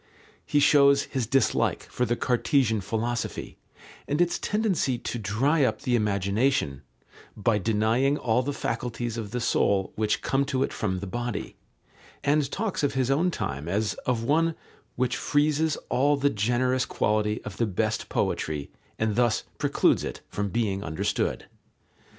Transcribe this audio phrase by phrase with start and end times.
[0.47, 3.59] He shows his dislike for the Cartesian philosophy
[4.07, 6.81] and its tendency to dry up the imagination
[7.37, 11.55] "by denying all the faculties of the soul which come to it from the body,"
[12.23, 14.55] and talks of his own time as of one
[14.95, 20.49] "which freezes all the generous quality of the best poetry and thus precludes it from
[20.49, 21.45] being understood."